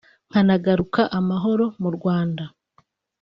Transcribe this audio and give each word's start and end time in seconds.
nkanagaruka 0.29 1.01
amahoro 1.19 1.65
mu 1.81 1.89
Rwanda 1.97 2.43